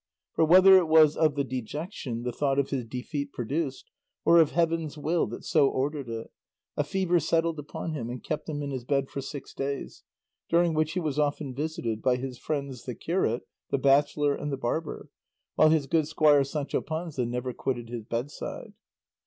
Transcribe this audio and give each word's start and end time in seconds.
For 0.33 0.43
whether 0.43 0.79
it 0.79 0.87
was 0.87 1.15
of 1.15 1.35
the 1.35 1.43
dejection 1.43 2.23
the 2.23 2.31
thought 2.31 2.57
of 2.57 2.71
his 2.71 2.85
defeat 2.85 3.31
produced, 3.31 3.91
or 4.25 4.39
of 4.39 4.49
heaven's 4.49 4.97
will 4.97 5.27
that 5.27 5.43
so 5.45 5.69
ordered 5.69 6.09
it 6.09 6.31
a 6.75 6.83
fever 6.83 7.19
settled 7.19 7.59
upon 7.59 7.91
him 7.93 8.09
and 8.09 8.23
kept 8.23 8.49
him 8.49 8.63
in 8.63 8.71
his 8.71 8.83
bed 8.83 9.09
for 9.11 9.21
six 9.21 9.53
days, 9.53 10.01
during 10.49 10.73
which 10.73 10.93
he 10.93 10.99
was 10.99 11.19
often 11.19 11.53
visited 11.53 12.01
by 12.01 12.15
his 12.15 12.39
friends 12.39 12.85
the 12.85 12.95
curate, 12.95 13.43
the 13.69 13.77
bachelor, 13.77 14.33
and 14.33 14.51
the 14.51 14.57
barber, 14.57 15.09
while 15.53 15.69
his 15.69 15.85
good 15.85 16.07
squire 16.07 16.43
Sancho 16.43 16.81
Panza 16.81 17.23
never 17.23 17.53
quitted 17.53 17.89
his 17.89 18.03
bedside. 18.05 18.73